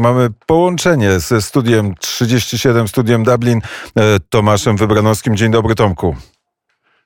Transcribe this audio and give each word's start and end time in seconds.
Mamy 0.00 0.28
połączenie 0.46 1.20
ze 1.20 1.42
studiem 1.42 1.94
37, 2.00 2.88
studiem 2.88 3.24
Dublin, 3.24 3.60
e, 3.96 4.20
Tomaszem 4.30 4.76
Wybranowskim. 4.76 5.36
Dzień 5.36 5.50
dobry, 5.50 5.74
Tomku. 5.74 6.16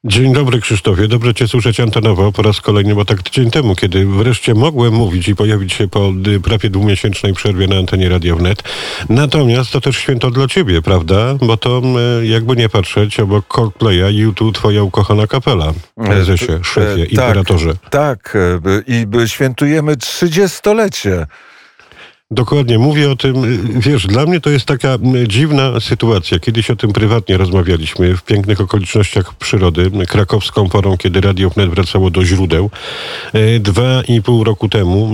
Dzień 0.05 0.33
dobry 0.33 0.61
Krzysztofie, 0.61 1.09
dobrze 1.09 1.35
Cię 1.35 1.49
słyszeć 1.49 1.81
antenowo 1.81 2.33
po 2.33 2.43
raz 2.43 2.61
kolejny, 2.61 2.95
bo 2.95 3.05
tak 3.05 3.23
tydzień 3.23 3.51
temu, 3.51 3.75
kiedy 3.75 4.07
wreszcie 4.07 4.55
mogłem 4.55 4.95
mówić 4.95 5.29
i 5.29 5.37
pojawić 5.37 5.73
się 5.73 5.89
po 5.89 6.13
prawie 6.43 6.71
dwumiesięcznej 6.71 7.35
przerwie 7.35 7.67
na 7.67 7.77
antenie 7.77 8.09
Radio 8.09 8.37
Wnet. 8.37 8.63
Natomiast 9.09 9.71
to 9.71 9.81
też 9.81 9.97
święto 9.97 10.31
dla 10.31 10.49
Ciebie, 10.49 10.83
prawda? 10.83 11.35
Bo 11.43 11.57
to 11.57 11.83
jakby 12.23 12.57
nie 12.57 12.69
patrzeć, 12.69 13.21
obok 13.21 13.47
Coldplaya 13.47 14.11
YouTube 14.11 14.55
Twoja 14.55 14.83
ukochana 14.83 15.27
kapela, 15.27 15.73
prezesie, 15.95 16.53
e, 16.53 16.65
szefie, 16.65 17.03
tak, 17.03 17.13
imperatorze. 17.13 17.73
Tak, 17.91 18.37
i 18.87 19.07
świętujemy 19.27 19.97
trzydziestolecie 19.97 21.27
Dokładnie, 22.33 22.79
mówię 22.79 23.11
o 23.11 23.17
tym, 23.17 23.35
wiesz, 23.81 24.07
dla 24.07 24.27
mnie 24.27 24.41
to 24.41 24.51
jest 24.51 24.67
taka 24.67 24.99
dziwna 25.27 25.81
sytuacja. 25.81 26.39
Kiedyś 26.39 26.71
o 26.71 26.77
tym 26.77 26.93
prywatnie 26.93 27.37
rozmawialiśmy 27.37 28.17
w 28.17 28.23
pięknych 28.23 28.61
okolicznościach 28.61 29.35
przyrody, 29.35 29.91
krakowską 30.09 30.69
porą, 30.69 30.97
kiedy 30.97 31.21
Radio 31.21 31.51
Wnet 31.51 31.71
wracało 31.71 32.11
do 32.11 32.25
źródeł, 32.25 32.71
e, 33.33 33.59
dwa 33.61 34.03
i 34.09 34.23
pół 34.23 34.45
roku 34.45 34.69
temu 34.69 35.11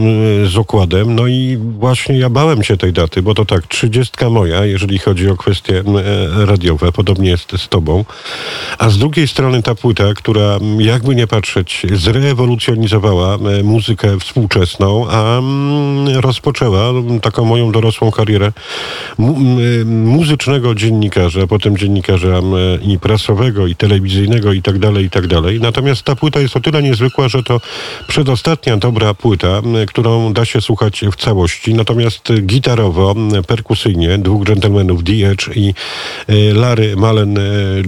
z 0.46 0.56
okładem. 0.56 1.14
No 1.14 1.26
i 1.26 1.58
właśnie 1.78 2.18
ja 2.18 2.30
bałem 2.30 2.64
się 2.64 2.76
tej 2.76 2.92
daty, 2.92 3.22
bo 3.22 3.34
to 3.34 3.44
tak, 3.44 3.66
trzydziestka 3.66 4.30
moja, 4.30 4.64
jeżeli 4.64 4.98
chodzi 4.98 5.28
o 5.30 5.36
kwestie 5.36 5.82
radiowe, 6.46 6.92
podobnie 6.92 7.30
jest 7.30 7.52
z 7.56 7.68
tobą. 7.68 8.04
A 8.78 8.90
z 8.90 8.98
drugiej 8.98 9.28
strony 9.28 9.62
ta 9.62 9.74
płyta, 9.74 10.14
która 10.14 10.58
jakby 10.78 11.14
nie 11.14 11.26
patrzeć, 11.26 11.86
zrewolucjonizowała 11.92 13.38
muzykę 13.64 14.20
współczesną, 14.20 15.06
a 15.10 15.40
rozpoczęła 16.20 17.05
taką 17.22 17.44
moją 17.44 17.72
dorosłą 17.72 18.10
karierę 18.10 18.52
mu 19.18 19.36
muzycznego 19.84 20.74
dziennikarza, 20.74 21.46
potem 21.46 21.76
dziennikarza 21.76 22.40
i 22.82 22.98
prasowego, 22.98 23.66
i 23.66 23.74
telewizyjnego, 23.74 24.52
i 24.52 24.62
tak 24.62 24.78
dalej, 24.78 25.04
i 25.04 25.10
tak 25.10 25.26
dalej. 25.26 25.60
Natomiast 25.60 26.02
ta 26.02 26.16
płyta 26.16 26.40
jest 26.40 26.56
o 26.56 26.60
tyle 26.60 26.82
niezwykła, 26.82 27.28
że 27.28 27.42
to 27.42 27.60
przedostatnia 28.08 28.76
dobra 28.76 29.14
płyta, 29.14 29.62
którą 29.86 30.32
da 30.32 30.44
się 30.44 30.60
słuchać 30.60 31.04
w 31.12 31.16
całości. 31.16 31.74
Natomiast 31.74 32.32
gitarowo, 32.42 33.14
perkusyjnie, 33.46 34.18
dwóch 34.18 34.44
dżentelmenów, 34.44 35.04
D. 35.04 35.12
Edge 35.12 35.48
i 35.56 35.74
e, 36.28 36.54
Larry 36.54 36.96
Mullen 36.96 37.38
e, 37.38 37.42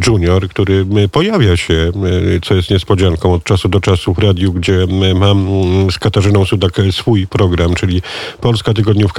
Jr., 0.07 0.49
który 0.49 0.87
pojawia 1.13 1.57
się, 1.57 1.75
e, 1.75 2.41
co 2.43 2.55
jest 2.55 2.71
niespodzianką, 2.71 3.33
od 3.33 3.45
czasu 3.45 3.69
do 3.69 3.81
czasu 3.81 4.15
w 4.15 4.19
radiu, 4.19 4.53
gdzie 4.53 4.87
mam 5.15 5.49
z 5.91 5.99
Katarzyną 5.99 6.45
Sudak 6.45 6.73
swój 6.91 7.27
program, 7.27 7.75
czyli 7.75 8.03
Polska 8.41 8.75
W 9.09 9.13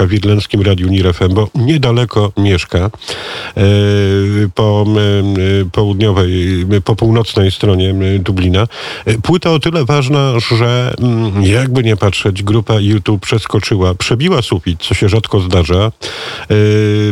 w 0.58 0.66
Radiu 0.66 0.88
Nir 0.88 1.14
FM, 1.14 1.34
bo 1.34 1.48
niedaleko 1.54 2.32
mieszka 2.36 2.78
e, 2.78 2.90
po 4.54 4.84
e, 4.88 5.70
południowej, 5.72 6.66
po 6.84 6.96
północnej 6.96 7.50
stronie 7.50 7.94
Dublina. 8.18 8.66
E, 9.04 9.18
płyta 9.18 9.50
o 9.50 9.58
tyle 9.58 9.84
ważna, 9.84 10.32
że 10.40 10.94
mm, 10.98 11.42
jakby 11.42 11.82
nie 11.84 11.96
patrzeć, 11.96 12.42
grupa 12.42 12.80
YouTube 12.80 13.22
przeskoczyła, 13.22 13.94
przebiła 13.94 14.42
sufit, 14.42 14.82
co 14.82 14.94
się 14.94 15.08
rzadko 15.08 15.40
zdarza, 15.40 15.92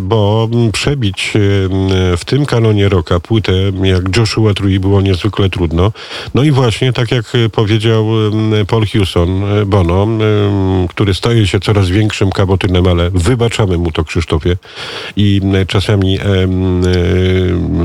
bo 0.03 0.48
przebić 0.73 1.33
w 2.17 2.25
tym 2.25 2.47
kanonie 2.47 2.89
roka 2.89 3.20
płytę 3.20 3.53
jak 3.83 4.17
Joshua 4.17 4.55
Tree 4.55 4.81
było 4.81 5.01
niezwykle 5.01 5.51
trudno. 5.51 5.92
No 6.35 6.42
i 6.42 6.51
właśnie, 6.51 6.92
tak 6.92 7.11
jak 7.11 7.33
powiedział 7.53 8.07
Paul 8.69 8.87
Hewson, 8.87 9.42
Bono, 9.67 10.07
który 10.89 11.15
staje 11.15 11.47
się 11.47 11.61
coraz 11.61 11.89
większym 11.89 12.31
kabotynem 12.69 12.86
ale 12.86 13.11
wybaczamy 13.11 13.78
mu 13.78 13.92
to 13.92 14.05
Krzysztofie. 14.05 14.56
I 15.16 15.41
czasami 15.66 16.19
e, 16.19 16.22
e, 16.22 16.47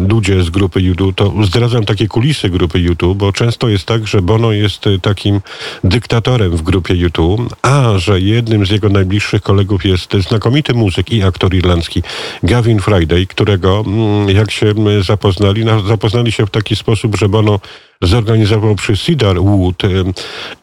ludzie 0.10 0.44
z 0.44 0.50
grupy 0.50 0.82
YouTube, 0.82 1.16
to 1.16 1.34
zdradzam 1.44 1.86
takie 1.86 2.08
kulisy 2.08 2.50
grupy 2.50 2.80
YouTube, 2.80 3.18
bo 3.18 3.34
często 3.34 3.70
jest 3.70 3.86
tak, 3.86 4.08
że 4.08 4.22
Bono 4.22 4.52
jest 4.52 4.86
takim 5.02 5.42
dyktatorem 5.84 6.58
w 6.58 6.62
grupie 6.62 6.96
YouTube, 6.96 7.56
a 7.62 7.98
że 7.98 8.20
jednym 8.20 8.66
z 8.66 8.70
jego 8.70 8.90
najbliższych 8.90 9.42
kolegów 9.42 9.86
jest 9.86 10.14
znakomity 10.30 10.74
muzyk 10.74 11.12
i 11.12 11.24
aktor 11.24 11.54
irlandzki 11.54 12.04
Gavin 12.44 12.80
Friday, 12.80 13.26
którego 13.26 13.84
jak 14.28 14.52
się 14.52 14.74
zapoznali, 15.02 15.66
zapoznali 15.88 16.32
się 16.32 16.46
w 16.46 16.50
taki 16.50 16.76
sposób, 16.76 17.16
że 17.16 17.30
Bono 17.30 17.60
zorganizował 18.02 18.76
przy 18.76 18.98
Cedar 18.98 19.38
Wood 19.40 19.84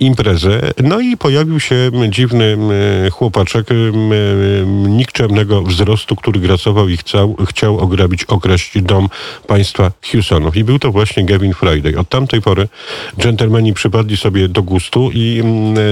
imprezę, 0.00 0.60
no 0.82 1.00
i 1.00 1.16
pojawił 1.16 1.60
się 1.60 1.90
dziwny 2.08 2.58
chłopaczek 3.10 3.66
nikczemnego 4.88 5.62
wzrostu, 5.62 6.16
który 6.16 6.40
grasował 6.40 6.88
i 6.88 6.96
chciał, 6.96 7.36
chciał 7.48 7.78
ograbić, 7.78 8.24
okraść 8.24 8.82
dom 8.82 9.08
państwa 9.46 9.92
Houstonów. 10.12 10.56
I 10.56 10.64
był 10.64 10.78
to 10.78 10.92
właśnie 10.92 11.24
Gavin 11.24 11.54
Friday. 11.54 11.98
Od 11.98 12.08
tamtej 12.08 12.42
pory 12.42 12.68
dżentelmeni 13.18 13.74
przypadli 13.74 14.16
sobie 14.16 14.48
do 14.48 14.62
gustu 14.62 15.10
i 15.14 15.42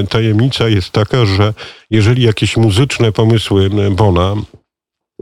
tajemnica 0.08 0.68
jest 0.68 0.90
taka, 0.90 1.26
że 1.26 1.54
jeżeli 1.90 2.22
jakieś 2.22 2.56
muzyczne 2.56 3.12
pomysły 3.12 3.70
Bona 3.90 4.34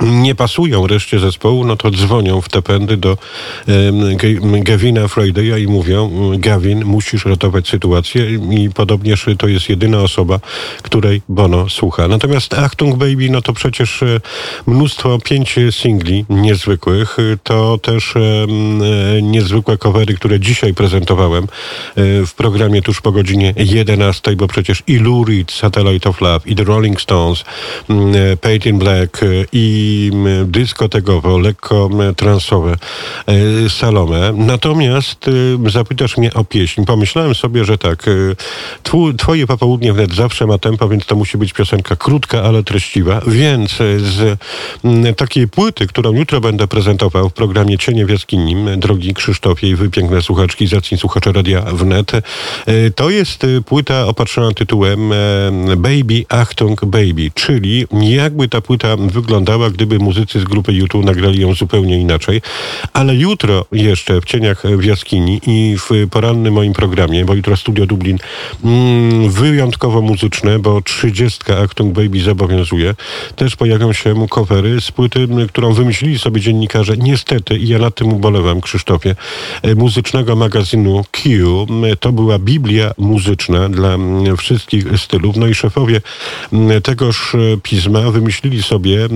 nie 0.01 0.35
pasują 0.35 0.87
reszcie 0.87 1.19
zespołu, 1.19 1.65
no 1.65 1.77
to 1.77 1.91
dzwonią 1.91 2.41
w 2.41 2.49
te 2.49 2.63
pędy 2.63 2.97
do 2.97 3.17
Gavina 4.63 5.07
Friday'a 5.07 5.61
i 5.61 5.67
mówią 5.67 6.11
Gavin, 6.39 6.85
musisz 6.85 7.25
ratować 7.25 7.69
sytuację 7.69 8.31
i 8.35 8.71
podobnież 8.71 9.27
to 9.39 9.49
jest 9.49 9.69
jedyna 9.69 9.99
osoba, 9.99 10.41
której 10.83 11.23
Bono 11.29 11.69
słucha. 11.69 12.09
Natomiast 12.09 12.55
Achtung 12.55 12.97
Baby, 12.97 13.31
no 13.31 13.43
to 13.43 13.53
przecież 13.53 14.03
e, 14.03 14.21
mnóstwo, 14.67 15.19
pięć 15.19 15.57
singli 15.71 16.25
niezwykłych, 16.29 17.17
to 17.43 17.79
też 17.79 18.15
um, 18.17 18.81
niezwykłe 19.31 19.79
covery, 19.79 20.15
które 20.15 20.41
dzisiaj 20.41 20.75
prezentowałem 20.75 21.45
e, 21.45 21.47
w 22.27 22.35
programie 22.37 22.83
tuż 22.83 23.01
po 23.01 23.13
godzinie 23.13 23.55
11, 23.57 24.37
bo 24.37 24.49
przecież 24.49 24.83
i 24.87 24.99
Lou 24.99 25.25
Reed, 25.25 25.53
Satellite 25.53 26.09
of 26.09 26.21
Love, 26.21 26.41
i 26.47 26.55
The 26.55 26.65
Rolling 26.65 27.01
Stones, 27.01 27.45
um, 27.89 28.13
Paid 28.41 28.67
in 28.67 28.79
I 29.87 30.11
dyskotekowo, 30.45 31.39
lekko 31.39 31.91
transowe 32.17 32.77
e, 33.27 33.69
Salome. 33.69 34.33
Natomiast 34.33 35.29
e, 35.29 35.71
zapytasz 35.71 36.17
mnie 36.17 36.35
o 36.35 36.45
pieśń. 36.45 36.85
Pomyślałem 36.85 37.35
sobie, 37.35 37.65
że 37.65 37.79
tak, 37.79 38.09
e, 38.09 39.15
twoje 39.19 39.47
popołudnie 39.47 39.93
wnet 39.93 40.15
zawsze 40.15 40.47
ma 40.47 40.59
tempo, 40.59 40.89
więc 40.89 41.07
to 41.07 41.17
musi 41.17 41.39
być 41.39 41.53
piosenka 41.53 41.97
krótka, 41.97 42.43
ale 42.43 42.63
treściwa. 42.63 43.21
Więc 43.27 43.71
z 43.99 44.39
takiej 45.17 45.49
płyty, 45.49 45.87
którą 45.87 46.13
jutro 46.13 46.41
będę 46.41 46.69
prezentował 46.69 47.29
w 47.29 47.33
programie 47.33 47.79
Cienie 47.79 48.07
w 48.07 48.11
jaskini, 48.11 48.57
drogi 48.77 49.15
Krzysztofie 49.15 49.69
i 49.69 49.77
wy 49.77 49.91
piękne 49.91 50.23
słuchaczki, 50.23 50.67
zacni 50.67 50.99
słuchacze 50.99 51.33
radia 51.33 51.61
wnet, 51.61 52.13
to 52.95 53.11
jest 53.11 53.47
płyta 53.67 54.07
opatrzona 54.07 54.53
tytułem 54.53 55.11
Baby 55.77 56.25
Achtung 56.29 56.85
Baby, 56.85 57.31
czyli 57.35 57.87
jakby 58.03 58.49
ta 58.49 58.61
płyta 58.61 58.97
wyglądała, 58.97 59.71
gdyby 59.77 59.99
muzycy 59.99 60.41
z 60.41 60.45
grupy 60.45 60.73
YouTube 60.73 61.05
nagrali 61.05 61.41
ją 61.41 61.55
zupełnie 61.55 62.01
inaczej. 62.01 62.43
Ale 62.93 63.15
jutro 63.15 63.65
jeszcze 63.73 64.21
w 64.21 64.25
Cieniach 64.25 64.63
w 64.79 64.85
Jaskini 64.85 65.41
i 65.47 65.77
w 65.79 66.09
porannym 66.11 66.55
moim 66.55 66.73
programie, 66.73 67.25
bo 67.25 67.35
jutro 67.35 67.57
Studio 67.57 67.87
Dublin, 67.87 68.19
mm, 68.65 69.31
wyjątkowo 69.31 70.01
muzyczne, 70.03 70.59
bo 70.59 70.81
30 70.81 71.53
Actung 71.53 71.95
Baby 71.95 72.21
zobowiązuje, 72.21 72.95
też 73.37 73.57
pojawią 73.57 73.93
się 73.93 74.27
covery 74.31 74.81
z 74.81 74.93
płyty, 74.93 75.29
którą 75.49 75.73
wymyślili 75.73 76.19
sobie 76.19 76.41
dziennikarze. 76.41 76.97
Niestety, 76.97 77.59
i 77.59 77.69
ja 77.69 77.79
nad 77.79 77.95
tym 77.95 78.13
ubolewam, 78.13 78.61
Krzysztofie, 78.61 79.17
e, 79.63 79.75
muzycznego 79.75 80.37
magazynu 80.37 81.05
Q. 81.11 81.67
To 82.01 82.13
była 82.13 82.39
Biblia 82.39 82.93
muzyczna 82.99 83.69
dla 83.69 83.99
wszystkich 84.37 84.85
stylów. 84.99 85.37
No 85.37 85.47
i 85.47 85.55
szefowie 85.55 86.01
tegoż 86.83 87.35
e, 87.35 87.39
pisma 87.63 88.01
wymyślili 88.11 88.63
sobie 88.63 89.09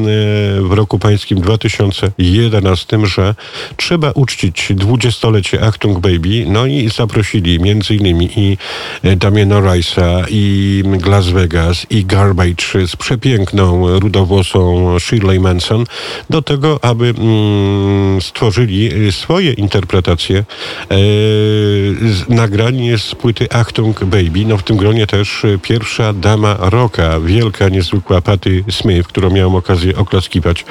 w 0.61 0.73
roku 0.73 0.99
pańskim 0.99 1.41
2011, 1.41 3.07
że 3.07 3.35
trzeba 3.77 4.11
uczcić 4.11 4.73
dwudziestolecie 4.75 5.63
Achtung 5.63 5.99
Baby, 5.99 6.45
no 6.47 6.67
i 6.67 6.89
zaprosili 6.89 7.59
innymi 7.91 8.31
i 8.37 8.57
Damiena 9.17 9.61
Rice'a, 9.61 10.25
i 10.31 10.83
Las 11.07 11.29
Vegas, 11.29 11.87
i 11.91 12.05
Garbage 12.05 12.87
z 12.87 12.97
przepiękną 12.97 13.99
rudowłosą 13.99 14.97
Shirley 14.99 15.41
Manson 15.41 15.85
do 16.31 16.43
tego, 16.43 16.79
aby 16.83 17.15
mm, 17.19 18.21
stworzyli 18.21 19.13
swoje 19.13 19.53
interpretacje 19.53 20.39
e, 20.39 20.97
nagranie 22.29 22.99
z 22.99 23.15
płyty 23.15 23.51
Achtung 23.51 24.05
Baby. 24.05 24.45
No 24.47 24.59
w 24.59 24.63
tym 24.63 24.77
gronie 24.77 25.07
też 25.07 25.47
pierwsza 25.63 26.13
dama 26.13 26.57
rocka, 26.61 27.21
wielka, 27.21 27.69
niezwykła 27.69 28.21
Patty 28.21 28.65
Smith, 28.71 29.09
którą 29.09 29.31
miałem 29.31 29.55
okazję 29.55 29.97
oklaskiwać 29.97 30.40
posłuchiwać 30.41 30.65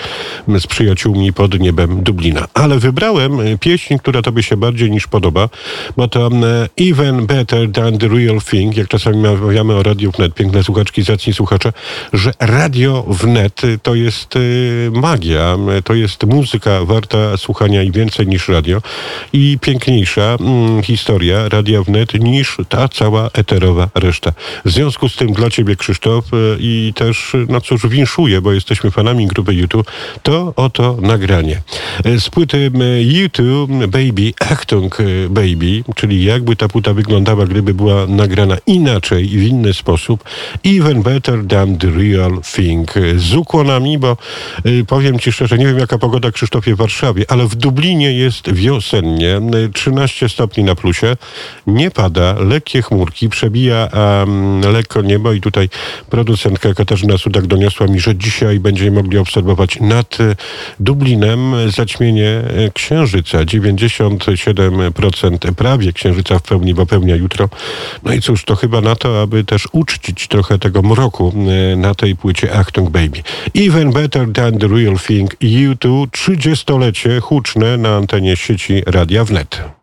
z 0.60 0.68
przyjaciółmi 0.68 1.34
pod 1.34 1.60
niebem 1.60 2.04
Dublina. 2.04 2.48
Ale 2.54 2.80
wybrałem 2.80 3.40
e, 3.40 3.58
pieśń, 3.58 3.98
która 3.98 4.22
tobie 4.22 4.44
się 4.44 4.58
bardziej 4.58 4.92
niż 4.92 5.08
podoba, 5.08 5.50
bo 5.98 6.08
to 6.08 6.28
e, 6.28 6.90
Even 6.90 7.26
Better 7.26 7.72
Than 7.72 7.98
The 7.98 8.08
Real 8.08 8.42
Thing, 8.42 8.78
jak 8.78 8.88
czasami 8.88 9.18
mawiamy 9.18 9.74
o 9.74 9.84
Radiu 9.84 10.12
Wnet, 10.12 10.34
piękne 10.34 10.64
słuchaczki, 10.64 11.04
zacni 11.04 11.34
słuchacze, 11.34 11.74
że 12.14 12.32
Radio 12.40 13.06
Wnet 13.08 13.62
to 13.84 13.96
jest 13.96 14.36
e, 14.36 14.40
magia, 14.92 15.58
to 15.84 15.94
jest 15.94 16.24
muzyka 16.24 16.86
warta 16.86 17.38
słuchania 17.38 17.84
i 17.84 17.92
więcej 17.92 18.28
niż 18.28 18.48
radio 18.48 18.82
i 19.34 19.58
piękniejsza 19.62 20.38
mm, 20.40 20.84
historia 20.84 21.50
Radia 21.50 21.84
Wnet 21.84 22.14
niż 22.14 22.58
ta 22.70 22.88
cała 22.88 23.30
eterowa 23.34 23.90
reszta. 23.96 24.32
W 24.66 24.72
związku 24.72 25.10
z 25.10 25.16
tym 25.16 25.34
dla 25.34 25.50
ciebie 25.50 25.76
Krzysztof 25.76 26.26
i 26.60 26.94
też, 26.96 27.36
no 27.50 27.62
cóż, 27.62 27.88
winszuję, 27.88 28.42
bo 28.42 28.54
jesteśmy 28.54 28.92
fanami 28.92 29.28
grupy 29.28 29.54
YouTube, 29.60 29.92
to 30.24 30.54
oto 30.56 30.98
nagranie. 31.02 31.62
Z 32.20 32.30
płyty 32.30 32.72
YouTube 33.00 33.72
Baby, 33.72 34.34
Achtung 34.40 34.98
Baby, 35.30 35.84
czyli 35.96 36.24
jakby 36.24 36.56
ta 36.56 36.68
płyta 36.68 36.94
wyglądała, 36.94 37.46
gdyby 37.46 37.74
była 37.74 38.08
nagrana 38.08 38.58
inaczej 38.68 39.34
i 39.34 39.38
w 39.38 39.44
inny 39.44 39.74
sposób. 39.74 40.24
Even 40.66 41.02
better 41.02 41.48
than 41.48 41.78
the 41.78 41.88
real 41.88 42.42
thing. 42.56 42.94
Z 43.18 43.36
ukłonami, 43.36 43.98
bo 43.98 44.18
y, 44.66 44.86
powiem 44.88 45.20
ci 45.20 45.32
szczerze, 45.32 45.58
nie 45.58 45.66
wiem 45.66 45.80
jaka 45.80 45.98
pogoda 45.98 46.32
Krzysztofie 46.32 46.76
w 46.76 46.78
Warszawie, 46.78 47.26
ale 47.28 47.48
w 47.48 47.56
Dublinie 47.56 48.14
jest 48.14 48.54
wiosennie, 48.54 49.42
13 49.74 50.30
stopni 50.30 50.64
na 50.64 50.76
plusie, 50.76 51.18
nie 51.68 51.92
pada, 51.92 52.34
lekkie 52.40 52.82
chmurki, 52.82 53.30
przebija 53.30 53.90
um, 53.94 54.62
lekko 54.62 55.02
niebo 55.02 55.34
i 55.34 55.42
tutaj 55.42 55.70
producentka 56.10 56.74
Katarzyna 56.74 57.18
Sudak 57.18 57.48
doniosła 57.48 57.88
mi, 57.88 58.00
że 58.00 58.16
dzisiaj 58.16 58.60
będziemy 58.60 58.92
mogli 58.92 59.18
obserwować 59.18 59.49
nad 59.82 60.18
e, 60.20 60.36
Dublinem 60.80 61.54
zaćmienie 61.72 62.30
e, 62.30 62.72
księżyca. 62.74 63.38
97% 63.38 65.54
prawie 65.54 65.94
księżyca 65.94 66.40
w 66.40 66.42
pełni 66.42 66.76
popełnia 66.76 67.16
jutro. 67.16 67.50
No 68.04 68.14
i 68.14 68.22
cóż, 68.22 68.44
to 68.44 68.56
chyba 68.56 68.82
na 68.82 68.96
to, 68.96 69.22
aby 69.22 69.44
też 69.44 69.68
uczcić 69.72 70.28
trochę 70.28 70.60
tego 70.60 70.82
mroku 70.82 71.34
e, 71.74 71.76
na 71.76 71.96
tej 71.96 72.16
płycie 72.16 72.54
Achtung 72.54 72.90
Baby. 72.90 73.24
Even 73.56 73.92
better 73.92 74.34
than 74.34 74.58
the 74.58 74.68
real 74.68 74.98
thing. 75.08 75.36
U2 75.42 76.08
30-lecie 76.08 77.20
huczne 77.20 77.78
na 77.78 77.96
antenie 77.96 78.36
sieci 78.36 78.84
Radia 78.86 79.26
Wnet. 79.26 79.70